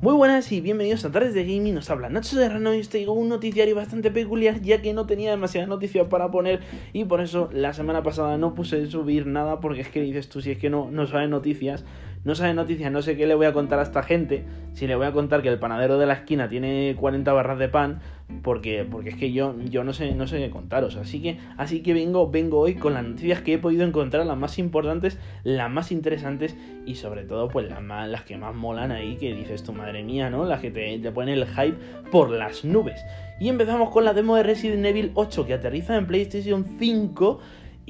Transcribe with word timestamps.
Muy 0.00 0.14
buenas 0.14 0.52
y 0.52 0.60
bienvenidos 0.60 1.04
a 1.04 1.10
Tardes 1.10 1.34
de 1.34 1.42
Gaming, 1.42 1.74
nos 1.74 1.90
habla 1.90 2.08
Nacho 2.08 2.36
Serrano 2.36 2.72
y 2.72 2.78
os 2.78 2.88
traigo 2.88 3.14
un 3.14 3.28
noticiario 3.28 3.74
bastante 3.74 4.12
peculiar 4.12 4.60
ya 4.60 4.80
que 4.80 4.92
no 4.92 5.06
tenía 5.06 5.32
demasiadas 5.32 5.68
noticias 5.68 6.06
para 6.06 6.30
poner 6.30 6.60
y 6.92 7.04
por 7.04 7.20
eso 7.20 7.50
la 7.52 7.72
semana 7.72 8.04
pasada 8.04 8.38
no 8.38 8.54
puse 8.54 8.86
subir 8.86 9.26
nada 9.26 9.58
porque 9.58 9.80
es 9.80 9.88
que 9.88 10.00
dices 10.00 10.28
tú 10.28 10.40
si 10.40 10.52
es 10.52 10.58
que 10.58 10.70
no, 10.70 10.88
no 10.92 11.08
sabes 11.08 11.28
noticias 11.28 11.84
no 12.28 12.34
sabe 12.34 12.52
noticias, 12.52 12.92
no 12.92 13.00
sé 13.00 13.16
qué 13.16 13.26
le 13.26 13.34
voy 13.34 13.46
a 13.46 13.54
contar 13.54 13.78
a 13.78 13.82
esta 13.82 14.02
gente, 14.02 14.44
si 14.74 14.86
le 14.86 14.94
voy 14.94 15.06
a 15.06 15.12
contar 15.12 15.40
que 15.40 15.48
el 15.48 15.58
panadero 15.58 15.96
de 15.96 16.04
la 16.04 16.12
esquina 16.12 16.46
tiene 16.46 16.94
40 17.00 17.32
barras 17.32 17.58
de 17.58 17.70
pan, 17.70 18.00
porque, 18.42 18.86
porque 18.88 19.08
es 19.08 19.16
que 19.16 19.32
yo, 19.32 19.58
yo 19.62 19.82
no 19.82 19.94
sé, 19.94 20.14
no 20.14 20.26
sé 20.26 20.36
qué 20.36 20.50
contaros. 20.50 20.96
Así 20.96 21.22
que, 21.22 21.38
así 21.56 21.80
que 21.80 21.94
vengo, 21.94 22.30
vengo 22.30 22.58
hoy 22.58 22.74
con 22.74 22.92
las 22.92 23.02
noticias 23.02 23.40
que 23.40 23.54
he 23.54 23.58
podido 23.58 23.86
encontrar, 23.86 24.26
las 24.26 24.36
más 24.36 24.58
importantes, 24.58 25.18
las 25.42 25.70
más 25.70 25.90
interesantes 25.90 26.54
y 26.84 26.96
sobre 26.96 27.24
todo, 27.24 27.48
pues 27.48 27.66
las 27.66 27.80
más, 27.80 28.06
las 28.06 28.24
que 28.24 28.36
más 28.36 28.54
molan 28.54 28.92
ahí, 28.92 29.16
que 29.16 29.32
dices 29.32 29.62
tu 29.62 29.72
madre 29.72 30.02
mía, 30.02 30.28
¿no? 30.28 30.44
Las 30.44 30.60
que 30.60 30.70
te, 30.70 30.98
te 30.98 31.10
ponen 31.10 31.38
el 31.38 31.46
hype 31.46 31.78
por 32.12 32.28
las 32.28 32.62
nubes. 32.62 33.00
Y 33.40 33.48
empezamos 33.48 33.88
con 33.88 34.04
la 34.04 34.12
demo 34.12 34.36
de 34.36 34.42
Resident 34.42 34.84
Evil 34.84 35.12
8 35.14 35.46
que 35.46 35.54
aterriza 35.54 35.96
en 35.96 36.06
PlayStation 36.06 36.66
5 36.78 37.40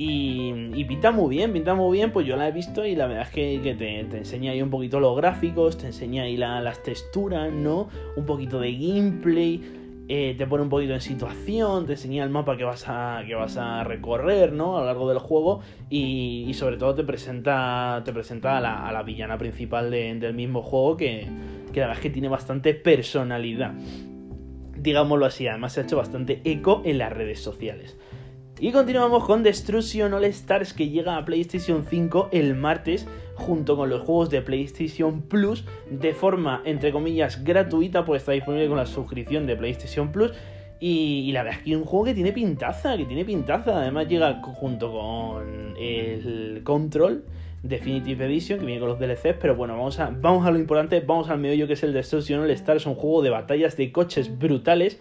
y, 0.00 0.84
pinta 0.84 1.10
muy 1.10 1.34
bien, 1.36 1.52
pinta 1.52 1.74
muy 1.74 1.98
bien, 1.98 2.12
pues 2.12 2.24
yo 2.24 2.36
la 2.36 2.46
he 2.46 2.52
visto 2.52 2.86
y 2.86 2.94
la 2.94 3.08
verdad 3.08 3.24
es 3.24 3.30
que, 3.30 3.74
te, 3.76 3.98
enseña 4.16 4.52
ahí 4.52 4.62
un 4.62 4.70
poquito 4.70 5.00
los 5.00 5.16
gráficos, 5.16 5.76
te 5.76 5.86
enseña 5.86 6.22
ahí 6.22 6.36
las 6.36 6.82
texturas, 6.84 7.52
¿no? 7.52 7.88
Un 8.14 8.24
poquito 8.24 8.60
de 8.60 8.74
gameplay, 8.74 10.04
eh, 10.06 10.36
te 10.38 10.46
pone 10.46 10.62
un 10.62 10.68
poquito 10.68 10.94
en 10.94 11.00
situación, 11.00 11.86
te 11.86 11.94
enseña 11.94 12.22
el 12.22 12.30
mapa 12.30 12.56
que 12.56 12.62
vas 12.62 12.84
a, 12.86 13.24
que 13.26 13.34
vas 13.34 13.56
a 13.56 13.82
recorrer, 13.82 14.52
¿no? 14.52 14.76
A 14.76 14.80
lo 14.82 14.86
largo 14.86 15.08
del 15.08 15.18
juego 15.18 15.62
y, 15.90 16.48
sobre 16.54 16.76
todo 16.76 16.94
te 16.94 17.02
presenta, 17.02 18.00
te 18.04 18.12
presenta 18.12 18.58
a, 18.58 18.92
la, 18.92 19.02
villana 19.02 19.36
principal 19.36 19.90
del 19.90 20.32
mismo 20.32 20.62
juego 20.62 20.96
que, 20.96 21.26
que 21.72 21.80
la 21.80 21.88
verdad 21.88 21.96
es 21.96 22.02
que 22.04 22.10
tiene 22.10 22.28
bastante 22.28 22.72
personalidad. 22.72 23.74
Digámoslo 24.76 25.26
así, 25.26 25.48
además 25.48 25.72
se 25.72 25.80
ha 25.80 25.82
hecho 25.82 25.96
bastante 25.96 26.40
eco 26.44 26.82
en 26.84 26.98
las 26.98 27.12
redes 27.12 27.42
sociales. 27.42 27.98
Y 28.60 28.72
continuamos 28.72 29.24
con 29.24 29.44
Destruction 29.44 30.12
All 30.14 30.24
Stars 30.24 30.72
que 30.72 30.88
llega 30.88 31.16
a 31.16 31.24
PlayStation 31.24 31.84
5 31.88 32.30
el 32.32 32.56
martes 32.56 33.06
junto 33.36 33.76
con 33.76 33.88
los 33.88 34.00
juegos 34.02 34.30
de 34.30 34.42
PlayStation 34.42 35.22
Plus 35.22 35.64
de 35.88 36.12
forma 36.12 36.60
entre 36.64 36.90
comillas 36.90 37.44
gratuita, 37.44 38.04
pues 38.04 38.22
está 38.22 38.32
disponible 38.32 38.66
con 38.66 38.76
la 38.76 38.86
suscripción 38.86 39.46
de 39.46 39.54
PlayStation 39.54 40.10
Plus. 40.10 40.32
Y, 40.80 41.30
la 41.30 41.44
verdad 41.44 41.60
es 41.60 41.64
que 41.66 41.76
un 41.76 41.84
juego 41.84 42.06
que 42.06 42.14
tiene 42.14 42.32
pintaza, 42.32 42.96
que 42.96 43.04
tiene 43.04 43.24
pintaza. 43.24 43.80
Además 43.80 44.08
llega 44.08 44.42
junto 44.42 44.90
con 44.90 45.76
el 45.78 46.60
Control 46.64 47.24
Definitive 47.62 48.26
Edition, 48.26 48.58
que 48.58 48.66
viene 48.66 48.80
con 48.80 48.88
los 48.88 48.98
DLCs. 48.98 49.38
Pero 49.40 49.54
bueno, 49.54 49.76
vamos 49.76 50.00
a, 50.00 50.10
vamos 50.10 50.44
a 50.46 50.50
lo 50.50 50.58
importante, 50.58 50.98
vamos 51.00 51.30
al 51.30 51.38
meollo 51.38 51.68
que 51.68 51.74
es 51.74 51.82
el 51.84 51.92
Destruction 51.92 52.40
All 52.40 52.50
Stars. 52.50 52.86
Un 52.86 52.96
juego 52.96 53.22
de 53.22 53.30
batallas 53.30 53.76
de 53.76 53.92
coches 53.92 54.36
brutales 54.36 54.98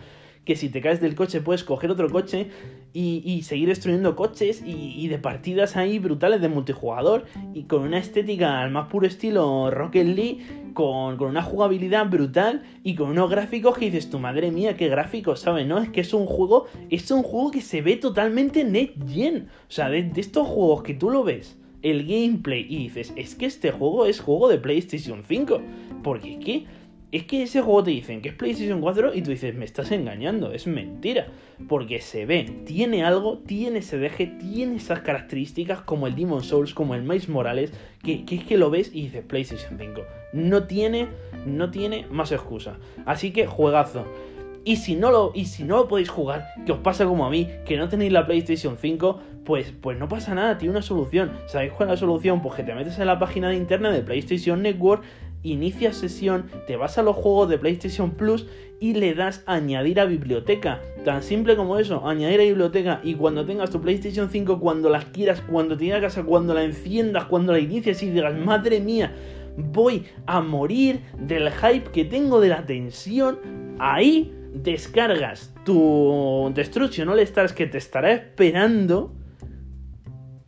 que 0.48 0.56
si 0.56 0.70
te 0.70 0.80
caes 0.80 1.02
del 1.02 1.14
coche 1.14 1.42
puedes 1.42 1.66
coger 1.66 1.92
otro 1.92 2.10
coche 2.10 2.48
y, 2.94 3.42
seguir 3.44 3.68
destruyendo 3.68 4.16
coches 4.16 4.64
y, 4.66 5.06
de 5.10 5.20
partidas 5.20 5.76
ahí 5.76 6.00
brutales 6.00 6.40
de 6.40 6.48
multijugador 6.48 7.26
y 7.54 7.64
con 7.64 7.82
una 7.82 8.00
estética 8.00 8.62
al 8.62 8.72
más 8.72 8.88
puro 8.88 9.06
estilo 9.06 9.70
Rocket 9.70 10.08
League, 10.08 10.72
con, 10.74 11.22
una 11.22 11.44
jugabilidad 11.44 12.10
brutal 12.10 12.64
y 12.82 12.96
con 12.96 13.10
unos 13.10 13.30
gráficos 13.30 13.78
que 13.78 13.92
dices, 13.92 14.10
tu 14.10 14.20
madre 14.20 14.50
mía, 14.50 14.78
qué 14.78 14.88
gráficos, 14.88 15.42
¿sabes? 15.42 15.68
No, 15.68 15.80
es 15.80 15.90
que 15.90 16.00
es 16.00 16.14
un 16.14 16.26
juego, 16.26 16.68
es 16.90 17.12
un 17.12 17.24
juego 17.24 17.52
que 17.52 17.62
se 17.62 17.82
ve 17.82 17.98
totalmente 17.98 18.64
net 18.64 18.94
gen. 19.06 19.50
O 19.68 19.72
sea, 19.72 19.90
de, 19.90 20.04
de 20.04 20.22
estos 20.22 20.48
juegos 20.48 20.82
que 20.82 20.94
tú 20.94 21.10
lo 21.10 21.26
ves 21.26 21.58
el 21.82 22.08
gameplay 22.08 22.66
y 22.70 22.78
dices, 22.84 23.12
es 23.18 23.36
que 23.36 23.48
este 23.48 23.72
juego 23.72 24.06
es 24.06 24.22
juego 24.22 24.48
de 24.48 24.60
PlayStation 24.60 25.24
5. 25.28 25.62
Porque 26.04 26.36
es 26.36 26.46
que 26.46 26.66
es 27.12 27.24
que 27.24 27.44
ese 27.44 27.62
juego 27.62 27.84
te 27.84 27.92
dicen 27.92 28.22
que 28.22 28.30
es 28.30 28.36
PlayStation 28.36 28.82
4 28.82 29.14
y 29.14 29.22
tú 29.22 29.32
dices, 29.32 29.56
me 29.56 29.64
estás 29.64 29.92
engañando, 29.92 30.52
es 30.52 30.68
mentira. 30.68 31.28
Porque 31.70 32.02
se 32.02 32.26
ve, 32.26 32.44
tiene 32.66 33.04
algo, 33.04 33.40
tiene 33.40 33.80
ese 33.80 33.98
deje, 33.98 34.28
tiene 34.28 34.76
esas 34.76 35.00
características 35.00 35.82
como 35.82 36.08
el 36.08 36.16
Demon 36.16 36.44
Souls, 36.44 36.74
como 36.74 36.96
el 36.96 37.04
Miles 37.04 37.30
Morales, 37.30 37.72
que, 38.04 38.26
es 38.30 38.44
que 38.44 38.58
lo 38.58 38.70
ves 38.70 38.92
y 38.94 39.04
dices 39.04 39.24
PlayStation 39.24 39.78
5. 39.80 40.02
No 40.34 40.66
tiene, 40.66 41.08
no 41.46 41.72
tiene 41.72 42.06
más 42.12 42.32
excusa. 42.34 42.78
Así 43.06 43.32
que 43.32 43.48
juegazo. 43.48 44.06
Y 44.66 44.76
si 44.76 44.98
no 44.98 45.10
lo, 45.10 45.32
y 45.34 45.46
si 45.46 45.64
no 45.64 45.78
lo 45.78 45.88
podéis 45.88 46.10
jugar, 46.10 46.46
que 46.66 46.74
os 46.74 46.80
pasa 46.80 47.06
como 47.06 47.26
a 47.26 47.30
mí, 47.30 47.48
que 47.66 47.78
no 47.78 47.88
tenéis 47.88 48.12
la 48.12 48.26
PlayStation 48.26 48.78
5, 48.78 49.22
pues, 49.46 49.72
pues 49.80 49.98
no 49.98 50.10
pasa 50.10 50.36
nada, 50.36 50.58
tiene 50.58 50.72
una 50.72 50.82
solución. 50.82 51.32
¿Sabéis 51.46 51.72
cuál 51.72 51.88
es 51.88 51.92
la 51.92 51.98
solución? 51.98 52.42
Pues 52.42 52.56
que 52.56 52.64
te 52.64 52.76
metes 52.76 53.00
en 53.00 53.08
la 53.08 53.18
página 53.18 53.48
de 53.48 53.56
internet 53.56 53.94
de 53.94 54.02
PlayStation 54.02 54.62
Network 54.62 55.04
inicias 55.44 55.98
sesión, 55.98 56.46
te 56.68 56.76
vas 56.76 56.98
a 56.98 57.04
los 57.04 57.16
juegos 57.16 57.50
de 57.50 57.58
PlayStation 57.58 58.12
Plus 58.12 58.48
y 58.80 58.94
le 58.94 59.14
das 59.14 59.44
añadir 59.46 60.00
a 60.00 60.06
biblioteca. 60.06 60.82
Tan 61.04 61.24
simple 61.24 61.56
como 61.56 61.78
eso, 61.80 62.08
añadir 62.08 62.42
a 62.42 62.44
biblioteca 62.44 63.02
y 63.04 63.16
cuando 63.16 63.46
tengas 63.46 63.70
tu 63.70 63.82
PlayStation 63.82 64.30
5, 64.30 64.60
cuando 64.60 64.90
las 64.90 65.06
quieras, 65.06 65.42
cuando 65.42 65.78
te 65.78 65.86
llegue 65.86 65.98
a 65.98 66.02
casa, 66.02 66.24
cuando 66.24 66.54
la 66.54 66.64
enciendas, 66.64 67.26
cuando 67.26 67.54
la 67.54 67.60
inicies 67.60 68.04
y 68.04 68.10
digas, 68.10 68.36
madre 68.38 68.80
mía, 68.80 69.14
voy 69.58 70.06
a 70.26 70.42
morir 70.42 71.02
del 71.20 71.50
hype 71.52 71.92
que 71.92 72.06
tengo 72.06 72.40
de 72.40 72.50
la 72.50 72.66
tensión, 72.66 73.40
ahí 73.80 74.34
descargas 74.54 75.54
tu 75.66 76.52
Destruction 76.54 77.10
All 77.10 77.20
Stars 77.20 77.54
que 77.54 77.66
te 77.68 77.78
estará 77.78 78.12
esperando 78.12 79.14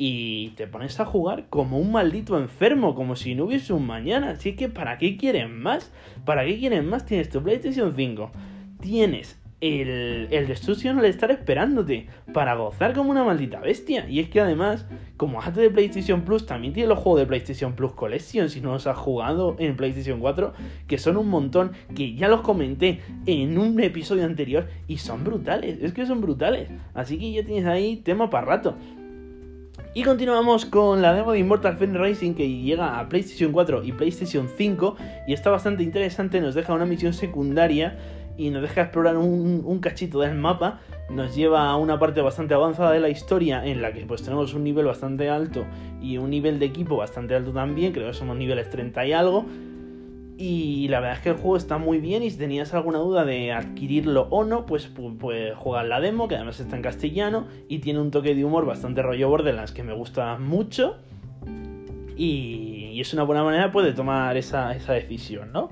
y 0.01 0.51
te 0.51 0.65
pones 0.65 0.97
a 1.01 1.05
jugar 1.05 1.47
como 1.49 1.77
un 1.77 1.91
maldito 1.91 2.39
enfermo, 2.39 2.95
como 2.95 3.17
si 3.17 3.35
no 3.35 3.43
hubiese 3.43 3.73
un 3.73 3.85
mañana. 3.85 4.29
Así 4.29 4.55
que, 4.55 4.69
¿para 4.69 4.97
qué 4.97 5.17
quieren 5.17 5.59
más? 5.61 5.91
¿Para 6.23 6.45
qué 6.45 6.57
quieren 6.57 6.87
más? 6.87 7.05
Tienes 7.05 7.29
tu 7.29 7.43
PlayStation 7.43 7.93
5, 7.93 8.31
tienes 8.79 9.37
el, 9.59 10.29
el 10.31 10.47
Destruction 10.47 10.99
al 10.99 11.03
estar 11.03 11.31
esperándote 11.31 12.07
para 12.33 12.55
gozar 12.55 12.93
como 12.93 13.11
una 13.11 13.25
maldita 13.25 13.59
bestia. 13.59 14.07
Y 14.07 14.21
es 14.21 14.29
que 14.29 14.39
además, 14.39 14.85
como 15.17 15.41
hace 15.41 15.59
de 15.59 15.69
PlayStation 15.69 16.21
Plus, 16.21 16.45
también 16.45 16.73
tiene 16.73 16.87
los 16.87 16.99
juegos 16.99 17.19
de 17.19 17.27
PlayStation 17.27 17.73
Plus 17.73 17.91
Collection, 17.91 18.49
si 18.49 18.61
no 18.61 18.71
los 18.71 18.87
has 18.87 18.95
jugado 18.95 19.57
en 19.59 19.75
PlayStation 19.75 20.21
4, 20.21 20.53
que 20.87 20.97
son 20.97 21.17
un 21.17 21.27
montón, 21.27 21.73
que 21.93 22.15
ya 22.15 22.29
los 22.29 22.39
comenté 22.39 23.01
en 23.25 23.57
un 23.57 23.77
episodio 23.81 24.23
anterior 24.23 24.69
y 24.87 24.95
son 24.95 25.25
brutales, 25.25 25.79
es 25.81 25.91
que 25.91 26.05
son 26.05 26.21
brutales. 26.21 26.69
Así 26.93 27.19
que 27.19 27.33
ya 27.33 27.43
tienes 27.43 27.65
ahí 27.65 27.97
tema 27.97 28.29
para 28.29 28.45
rato. 28.45 28.77
Y 29.93 30.03
continuamos 30.03 30.65
con 30.65 31.01
la 31.01 31.13
demo 31.13 31.31
de 31.31 31.39
Immortal 31.39 31.77
Phoenix 31.77 31.99
Racing 31.99 32.33
que 32.33 32.47
llega 32.47 32.99
a 32.99 33.09
PlayStation 33.09 33.51
4 33.51 33.83
y 33.83 33.91
PlayStation 33.91 34.47
5 34.47 34.95
y 35.27 35.33
está 35.33 35.49
bastante 35.49 35.83
interesante, 35.83 36.41
nos 36.41 36.55
deja 36.55 36.73
una 36.73 36.85
misión 36.85 37.13
secundaria 37.13 37.97
y 38.37 38.51
nos 38.51 38.61
deja 38.61 38.83
explorar 38.83 39.17
un, 39.17 39.79
cachito 39.81 40.21
del 40.21 40.35
mapa, 40.35 40.79
nos 41.09 41.35
lleva 41.35 41.69
a 41.69 41.75
una 41.75 41.99
parte 41.99 42.21
bastante 42.21 42.53
avanzada 42.53 42.91
de 42.91 43.01
la 43.01 43.09
historia 43.09 43.65
en 43.65 43.81
la 43.81 43.91
que 43.91 44.05
pues 44.05 44.23
tenemos 44.23 44.53
un 44.53 44.63
nivel 44.63 44.85
bastante 44.85 45.29
alto 45.29 45.65
y 46.01 46.17
un 46.17 46.29
nivel 46.29 46.59
de 46.59 46.67
equipo 46.67 46.95
bastante 46.95 47.35
alto 47.35 47.51
también, 47.51 47.91
creo 47.91 48.07
que 48.07 48.13
somos 48.13 48.37
niveles 48.37 48.69
30 48.69 49.05
y 49.07 49.11
algo, 49.11 49.45
y 50.41 50.87
la 50.87 51.01
verdad 51.01 51.17
es 51.17 51.23
que 51.23 51.29
el 51.31 51.35
juego 51.35 51.57
está 51.57 51.77
muy 51.77 51.97
bien 51.97 52.23
y 52.23 52.31
si 52.31 52.37
tenías 52.37 52.73
alguna 52.73 52.99
duda 52.99 53.25
de 53.25 53.51
adquirirlo 53.51 54.27
o 54.29 54.45
no, 54.45 54.65
pues 54.65 54.87
puedes 55.19 55.53
jugar 55.57 55.87
la 55.87 55.99
demo, 55.99 56.29
que 56.29 56.35
además 56.35 56.61
está 56.61 56.77
en 56.77 56.81
castellano 56.81 57.47
y 57.67 57.79
tiene 57.79 57.99
un 57.99 58.09
toque 58.09 58.33
de 58.33 58.45
humor 58.45 58.65
bastante 58.65 59.01
rollo 59.01 59.27
Borderlands 59.27 59.73
que 59.73 59.83
me 59.83 59.93
gusta 59.93 60.37
mucho. 60.37 60.95
Y, 62.15 63.01
es 63.01 63.13
una 63.13 63.23
buena 63.23 63.43
manera 63.43 63.71
pues, 63.71 63.85
de 63.85 63.91
tomar 63.91 64.37
esa, 64.37 64.73
esa 64.75 64.93
decisión, 64.93 65.51
¿no? 65.51 65.71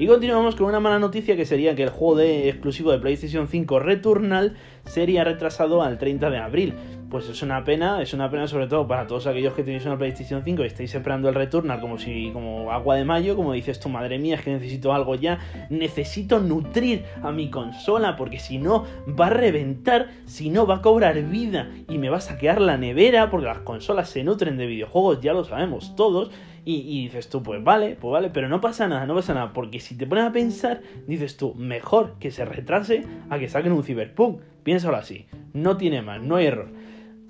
Y 0.00 0.06
continuamos 0.06 0.56
con 0.56 0.66
una 0.66 0.80
mala 0.80 0.98
noticia 0.98 1.36
que 1.36 1.44
sería 1.44 1.76
que 1.76 1.82
el 1.82 1.90
juego 1.90 2.16
de 2.16 2.48
exclusivo 2.48 2.90
de 2.90 3.00
PlayStation 3.00 3.48
5 3.48 3.80
Returnal 3.80 4.56
sería 4.86 5.24
retrasado 5.24 5.82
al 5.82 5.98
30 5.98 6.30
de 6.30 6.38
abril 6.38 6.74
pues 7.10 7.28
es 7.28 7.42
una 7.42 7.64
pena, 7.64 8.00
es 8.00 8.14
una 8.14 8.30
pena 8.30 8.46
sobre 8.46 8.68
todo 8.68 8.86
para 8.86 9.06
todos 9.06 9.26
aquellos 9.26 9.52
que 9.54 9.64
tenéis 9.64 9.84
una 9.84 9.98
PlayStation 9.98 10.42
5 10.44 10.62
y 10.62 10.66
estáis 10.66 10.94
esperando 10.94 11.28
el 11.28 11.34
Returnal 11.34 11.80
como 11.80 11.98
si 11.98 12.30
como 12.32 12.70
agua 12.70 12.94
de 12.96 13.04
mayo, 13.04 13.34
como 13.34 13.52
dices 13.52 13.80
tú, 13.80 13.88
madre 13.88 14.18
mía, 14.18 14.36
es 14.36 14.42
que 14.42 14.52
necesito 14.52 14.92
algo 14.94 15.16
ya, 15.16 15.40
necesito 15.70 16.38
nutrir 16.38 17.04
a 17.22 17.32
mi 17.32 17.50
consola 17.50 18.16
porque 18.16 18.38
si 18.38 18.58
no 18.58 18.86
va 19.08 19.26
a 19.26 19.30
reventar, 19.30 20.08
si 20.24 20.50
no 20.50 20.66
va 20.66 20.76
a 20.76 20.82
cobrar 20.82 21.20
vida 21.24 21.68
y 21.88 21.98
me 21.98 22.08
va 22.08 22.18
a 22.18 22.22
saquear 22.22 22.60
la 22.60 22.76
nevera 22.78 23.28
porque 23.28 23.46
las 23.46 23.58
consolas 23.58 24.08
se 24.08 24.22
nutren 24.22 24.56
de 24.56 24.66
videojuegos, 24.66 25.20
ya 25.20 25.32
lo 25.32 25.44
sabemos 25.44 25.96
todos. 25.96 26.30
Y, 26.64 27.04
dices 27.04 27.28
tú, 27.28 27.42
pues 27.42 27.62
vale, 27.62 27.96
pues 28.00 28.12
vale, 28.12 28.30
pero 28.30 28.48
no 28.48 28.60
pasa 28.60 28.86
nada, 28.86 29.06
no 29.06 29.14
pasa 29.14 29.34
nada, 29.34 29.52
porque 29.52 29.80
si 29.80 29.96
te 29.96 30.06
pones 30.06 30.24
a 30.24 30.32
pensar, 30.32 30.82
dices 31.06 31.36
tú, 31.36 31.54
mejor 31.54 32.16
que 32.18 32.30
se 32.30 32.44
retrase 32.44 33.04
a 33.30 33.38
que 33.38 33.48
saquen 33.48 33.72
un 33.72 33.82
Cyberpunk. 33.82 34.40
Piénsalo 34.62 34.96
así, 34.96 35.26
no 35.52 35.76
tiene 35.76 36.02
más, 36.02 36.20
no 36.20 36.36
hay 36.36 36.46
error. 36.46 36.68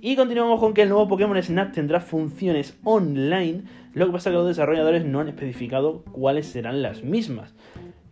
Y 0.03 0.17
continuamos 0.17 0.61
con 0.61 0.73
que 0.73 0.83
el 0.83 0.89
nuevo 0.89 1.09
Pokémon 1.09 1.41
Snap 1.43 1.73
tendrá 1.73 2.01
funciones 2.01 2.79
online, 2.85 3.63
lo 3.93 4.07
que 4.07 4.13
pasa 4.13 4.31
es 4.31 4.33
que 4.33 4.39
los 4.39 4.49
desarrolladores 4.49 5.05
no 5.05 5.21
han 5.21 5.29
especificado 5.29 6.03
cuáles 6.13 6.47
serán 6.47 6.81
las 6.81 7.03
mismas. 7.05 7.55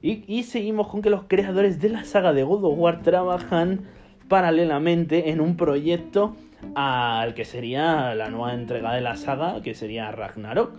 Y, 0.00 0.44
seguimos 0.44 0.86
con 0.88 1.02
que 1.02 1.10
los 1.10 1.24
creadores 1.24 1.80
de 1.80 1.88
la 1.88 2.04
saga 2.04 2.32
de 2.32 2.44
God 2.44 2.64
of 2.64 2.78
War 2.78 3.02
trabajan 3.02 3.80
paralelamente 4.28 5.30
en 5.30 5.40
un 5.40 5.56
proyecto 5.56 6.36
al 6.74 7.34
que 7.34 7.44
sería 7.44 8.14
la 8.14 8.28
nueva 8.28 8.54
entrega 8.54 8.94
de 8.94 9.00
la 9.00 9.16
saga, 9.16 9.60
que 9.62 9.74
sería 9.74 10.12
Ragnarok. 10.12 10.72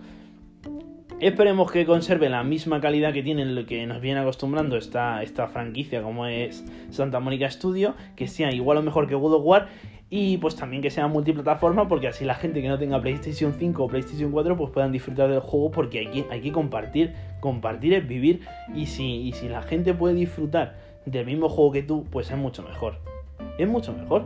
Esperemos 1.20 1.70
que 1.70 1.84
conserve 1.84 2.30
la 2.30 2.42
misma 2.42 2.80
calidad 2.80 3.12
que 3.12 3.22
tiene 3.22 3.44
lo 3.44 3.66
que 3.66 3.86
nos 3.86 4.00
viene 4.00 4.20
acostumbrando 4.20 4.78
esta, 4.78 5.22
esta 5.22 5.48
franquicia 5.48 6.02
como 6.02 6.24
es 6.24 6.64
Santa 6.88 7.20
Mónica 7.20 7.50
Studio, 7.50 7.94
que 8.16 8.26
sea 8.26 8.50
igual 8.52 8.78
o 8.78 8.82
mejor 8.82 9.06
que 9.06 9.14
God 9.14 9.34
of 9.34 9.42
War 9.44 9.68
y 10.08 10.38
pues 10.38 10.56
también 10.56 10.80
que 10.80 10.90
sea 10.90 11.06
multiplataforma 11.08 11.88
porque 11.88 12.08
así 12.08 12.24
la 12.24 12.34
gente 12.34 12.62
que 12.62 12.68
no 12.68 12.78
tenga 12.78 13.00
PlayStation 13.02 13.52
5 13.52 13.84
o 13.84 13.86
PlayStation 13.86 14.32
4 14.32 14.56
pues 14.56 14.70
puedan 14.70 14.92
disfrutar 14.92 15.30
del 15.30 15.40
juego 15.40 15.70
porque 15.70 15.98
hay 16.00 16.06
que, 16.06 16.26
hay 16.30 16.40
que 16.40 16.52
compartir, 16.52 17.12
compartir 17.40 17.92
es 17.92 18.08
vivir 18.08 18.40
y 18.74 18.86
si, 18.86 19.28
y 19.28 19.32
si 19.32 19.48
la 19.48 19.60
gente 19.60 19.92
puede 19.92 20.14
disfrutar 20.14 20.78
del 21.04 21.26
mismo 21.26 21.50
juego 21.50 21.72
que 21.72 21.82
tú 21.82 22.06
pues 22.10 22.30
es 22.30 22.36
mucho 22.38 22.62
mejor, 22.62 22.96
es 23.58 23.68
mucho 23.68 23.92
mejor. 23.92 24.24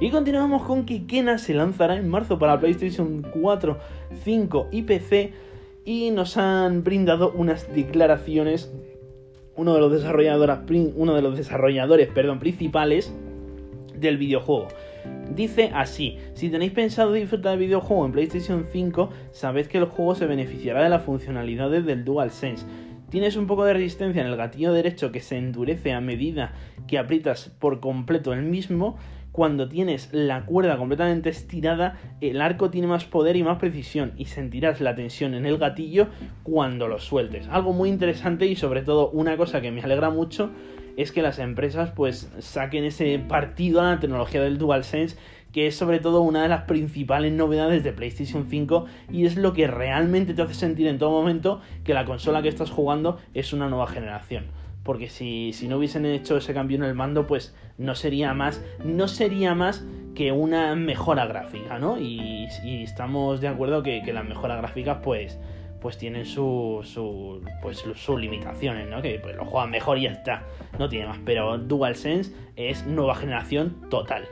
Y 0.00 0.10
continuamos 0.10 0.62
con 0.62 0.86
que 0.86 1.06
Kena 1.06 1.36
se 1.36 1.52
lanzará 1.52 1.96
en 1.96 2.08
marzo 2.08 2.38
para 2.38 2.58
PlayStation 2.58 3.20
4, 3.20 3.78
5 4.24 4.68
y 4.72 4.82
PC 4.82 5.32
y 5.84 6.10
nos 6.10 6.38
han 6.38 6.82
brindado 6.82 7.32
unas 7.32 7.72
declaraciones 7.74 8.72
uno 9.56 9.74
de 9.74 9.80
los 9.80 9.92
desarrolladores, 9.92 10.58
uno 10.96 11.14
de 11.14 11.20
los 11.20 11.36
desarrolladores 11.36 12.08
perdón, 12.08 12.38
principales 12.38 13.12
del 13.94 14.16
videojuego. 14.16 14.68
Dice 15.34 15.70
así, 15.74 16.16
si 16.32 16.48
tenéis 16.48 16.72
pensado 16.72 17.12
disfrutar 17.12 17.52
del 17.52 17.66
videojuego 17.66 18.06
en 18.06 18.12
PlayStation 18.12 18.64
5, 18.72 19.10
sabed 19.32 19.66
que 19.66 19.76
el 19.76 19.84
juego 19.84 20.14
se 20.14 20.26
beneficiará 20.26 20.82
de 20.82 20.88
las 20.88 21.02
funcionalidades 21.02 21.84
del 21.84 22.06
DualSense. 22.06 22.64
Tienes 23.10 23.36
un 23.36 23.46
poco 23.46 23.64
de 23.64 23.74
resistencia 23.74 24.22
en 24.22 24.28
el 24.28 24.36
gatillo 24.36 24.72
derecho 24.72 25.12
que 25.12 25.20
se 25.20 25.36
endurece 25.36 25.92
a 25.92 26.00
medida 26.00 26.54
que 26.86 26.96
aprietas 26.96 27.50
por 27.58 27.80
completo 27.80 28.32
el 28.32 28.42
mismo, 28.42 28.96
cuando 29.32 29.68
tienes 29.68 30.08
la 30.12 30.44
cuerda 30.44 30.76
completamente 30.76 31.30
estirada, 31.30 31.98
el 32.20 32.40
arco 32.40 32.70
tiene 32.70 32.86
más 32.86 33.04
poder 33.04 33.36
y 33.36 33.42
más 33.42 33.58
precisión 33.58 34.12
y 34.16 34.26
sentirás 34.26 34.80
la 34.80 34.94
tensión 34.94 35.34
en 35.34 35.46
el 35.46 35.58
gatillo 35.58 36.08
cuando 36.42 36.88
lo 36.88 36.98
sueltes. 36.98 37.48
Algo 37.48 37.72
muy 37.72 37.88
interesante 37.88 38.46
y 38.46 38.56
sobre 38.56 38.82
todo 38.82 39.10
una 39.10 39.36
cosa 39.36 39.60
que 39.60 39.70
me 39.70 39.82
alegra 39.82 40.10
mucho 40.10 40.50
es 40.96 41.12
que 41.12 41.22
las 41.22 41.38
empresas 41.38 41.92
pues 41.92 42.32
saquen 42.40 42.84
ese 42.84 43.18
partido 43.18 43.80
a 43.80 43.84
la 43.84 44.00
tecnología 44.00 44.42
del 44.42 44.58
DualSense 44.58 45.16
que 45.52 45.66
es 45.66 45.76
sobre 45.76 45.98
todo 45.98 46.20
una 46.20 46.42
de 46.42 46.48
las 46.48 46.62
principales 46.62 47.32
novedades 47.32 47.82
de 47.82 47.92
PlayStation 47.92 48.46
5 48.48 48.86
y 49.10 49.26
es 49.26 49.36
lo 49.36 49.52
que 49.52 49.66
realmente 49.66 50.34
te 50.34 50.42
hace 50.42 50.54
sentir 50.54 50.86
en 50.86 50.98
todo 50.98 51.10
momento 51.10 51.60
que 51.84 51.94
la 51.94 52.04
consola 52.04 52.42
que 52.42 52.48
estás 52.48 52.70
jugando 52.70 53.18
es 53.34 53.52
una 53.52 53.68
nueva 53.68 53.86
generación 53.86 54.44
porque 54.82 55.08
si, 55.08 55.52
no 55.68 55.76
hubiesen 55.76 56.06
hecho 56.06 56.36
ese 56.36 56.54
cambio 56.54 56.76
en 56.78 56.84
el 56.84 56.94
mando, 56.94 57.26
pues 57.26 57.54
no 57.78 57.94
sería 57.94 58.34
más, 58.34 58.64
no 58.84 59.08
sería 59.08 59.54
más 59.54 59.84
que 60.14 60.32
una 60.32 60.74
mejora 60.74 61.26
gráfica, 61.26 61.78
¿no? 61.78 61.98
Y, 61.98 62.48
estamos 62.82 63.40
de 63.40 63.48
acuerdo 63.48 63.82
que, 63.82 64.02
las 64.12 64.24
mejoras 64.24 64.58
gráficas, 64.58 64.98
pues, 65.02 65.38
pues 65.80 65.96
tienen 65.96 66.26
sus 66.26 66.88
su, 66.88 67.42
pues, 67.62 67.84
sus 67.94 68.20
limitaciones, 68.20 68.88
¿no? 68.88 69.00
Que 69.02 69.18
pues, 69.18 69.36
lo 69.36 69.44
juegan 69.44 69.70
mejor 69.70 69.98
y 69.98 70.02
ya 70.02 70.12
está, 70.12 70.44
no 70.78 70.88
tiene 70.88 71.06
más. 71.06 71.18
Pero 71.24 71.58
DualSense 71.58 72.34
es 72.56 72.86
nueva 72.86 73.14
generación 73.14 73.88
total. 73.90 74.24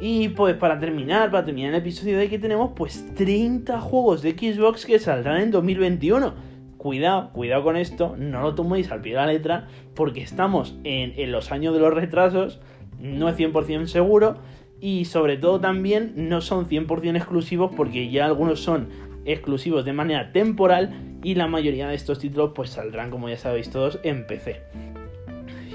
Y 0.00 0.30
pues 0.30 0.56
para 0.56 0.80
terminar, 0.80 1.30
para 1.30 1.44
terminar 1.44 1.74
el 1.74 1.80
episodio 1.80 2.16
de 2.16 2.22
hoy 2.22 2.28
que 2.28 2.38
tenemos, 2.38 2.70
pues 2.74 3.14
30 3.14 3.80
juegos 3.80 4.22
de 4.22 4.32
Xbox 4.32 4.86
que 4.86 4.98
saldrán 4.98 5.42
en 5.42 5.50
2021 5.50 6.32
cuidado, 6.80 7.28
cuidado 7.34 7.62
con 7.62 7.76
esto, 7.76 8.16
no 8.16 8.40
lo 8.40 8.54
toméis 8.54 8.90
al 8.90 9.02
pie 9.02 9.12
de 9.12 9.18
la 9.18 9.26
letra, 9.26 9.68
porque 9.94 10.22
estamos 10.22 10.74
en, 10.82 11.30
los 11.30 11.52
años 11.52 11.74
de 11.74 11.80
los 11.80 11.92
retrasos, 11.92 12.58
no 12.98 13.28
es 13.28 13.36
100% 13.36 13.84
seguro, 13.84 14.38
y 14.80 15.04
sobre 15.04 15.36
todo 15.36 15.60
también 15.60 16.14
no 16.16 16.40
son 16.40 16.66
100% 16.66 17.16
exclusivos, 17.16 17.70
porque 17.76 18.08
ya 18.08 18.24
algunos 18.24 18.60
son 18.60 18.88
exclusivos 19.26 19.84
de 19.84 19.92
manera 19.92 20.32
temporal, 20.32 21.18
y 21.22 21.34
la 21.34 21.48
mayoría 21.48 21.86
de 21.86 21.94
estos 21.94 22.18
títulos 22.18 22.52
pues 22.54 22.70
saldrán, 22.70 23.10
como 23.10 23.28
ya 23.28 23.36
sabéis 23.36 23.68
todos, 23.68 24.00
en 24.02 24.26
PC. 24.26 24.62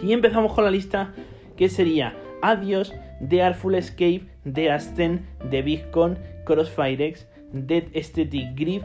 Y 0.02 0.12
empezamos 0.12 0.54
con 0.54 0.64
la 0.64 0.72
lista 0.72 1.14
que 1.56 1.70
sería 1.70 2.16
Adios, 2.42 2.96
The 3.30 3.44
Artful 3.44 3.76
Escape, 3.76 4.24
The 4.52 4.72
Ascent, 4.72 5.22
The 5.52 5.62
Bitcoin, 5.62 6.18
Crossfire 6.46 7.06
X, 7.10 7.28
Dead 7.54 7.84
Aesthetic 7.94 8.56
Grief, 8.56 8.82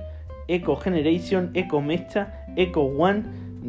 Echo 0.51 0.77
Generation, 0.83 1.53
Echo 1.55 1.81
Mecha, 1.81 2.35
Echo 2.57 2.83
One, 2.83 3.23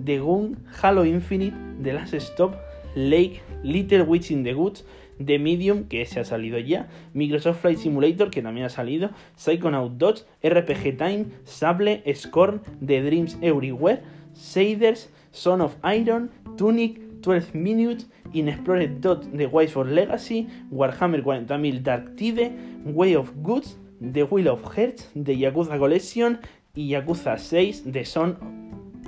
The 0.04 0.18
Gun, 0.18 0.58
Halo 0.82 1.06
Infinite, 1.06 1.54
The 1.84 1.94
Last 1.94 2.20
Stop, 2.20 2.56
Lake, 2.96 3.42
Little 3.64 4.04
Witch 4.04 4.32
in 4.32 4.44
the 4.44 4.56
Woods, 4.56 4.84
The 5.20 5.38
Medium, 5.38 5.84
que 5.86 6.04
se 6.06 6.20
ha 6.20 6.26
salido 6.26 6.58
ya, 6.58 6.88
Microsoft 7.14 7.62
Flight 7.62 7.78
Simulator, 7.78 8.32
que 8.32 8.42
también 8.42 8.66
ha 8.66 8.70
salido, 8.70 9.12
Psychonaut 9.36 9.98
Dodge, 9.98 10.24
RPG 10.42 10.98
Time, 10.98 11.26
Sable, 11.44 12.04
Scorn, 12.16 12.62
The 12.86 13.02
Dreams 13.04 13.38
Everywhere, 13.42 14.02
Shaders, 14.34 15.10
Son 15.32 15.62
of 15.62 15.76
Iron, 15.84 16.32
Tunic, 16.58 17.22
12 17.22 17.54
Minutes, 17.54 18.08
Inexplored 18.34 19.02
Dot, 19.02 19.24
The 19.32 19.46
Wise 19.46 19.72
for 19.72 19.86
Legacy, 19.86 20.48
Warhammer 20.72 21.22
40.000 21.22 21.84
Dark 21.84 22.18
Tide, 22.18 22.52
Way 22.86 23.14
of 23.16 23.44
Goods, 23.44 23.78
The 24.02 24.24
Wheel 24.24 24.48
of 24.48 24.64
Hearts, 24.64 25.08
The 25.14 25.36
Yakuza 25.36 25.78
Collection, 25.78 26.40
y 26.74 26.90
Yakuza 26.90 27.38
6 27.38 27.92
de 27.92 28.06
Son 28.06 28.38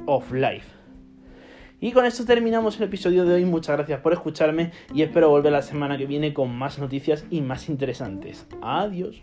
of 0.06 0.32
Life. 0.32 0.68
Y 1.80 1.92
con 1.92 2.06
esto 2.06 2.24
terminamos 2.24 2.78
el 2.78 2.84
episodio 2.84 3.26
de 3.26 3.34
hoy. 3.34 3.46
Muchas 3.46 3.76
gracias 3.76 4.00
por 4.00 4.14
escucharme 4.14 4.72
y 4.94 5.02
espero 5.02 5.30
volver 5.30 5.52
la 5.52 5.62
semana 5.62 5.98
que 5.98 6.06
viene 6.06 6.34
con 6.34 6.56
más 6.56 6.80
noticias 6.80 7.26
y 7.30 7.42
más 7.42 7.68
interesantes. 7.68 8.48
Adiós. 8.62 9.22